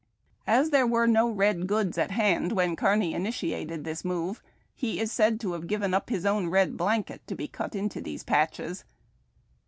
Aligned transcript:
As 0.47 0.71
there 0.71 0.87
were 0.87 1.05
no 1.05 1.29
red 1.29 1.67
goods 1.67 1.95
at 1.95 2.09
hand 2.09 2.53
when 2.53 2.75
Kearny 2.75 3.13
initia 3.13 3.67
ted 3.67 3.83
this 3.83 4.03
move, 4.03 4.41
he 4.73 4.99
is 4.99 5.11
said 5.11 5.39
to 5.41 5.53
have 5.53 5.67
given 5.67 5.93
up 5.93 6.09
his 6.09 6.25
own 6.25 6.47
red 6.49 6.75
blan 6.75 7.03
ket 7.03 7.21
to 7.27 7.35
be 7.35 7.47
cut 7.47 7.75
into 7.75 8.01
these 8.01 8.23
patches. 8.23 8.83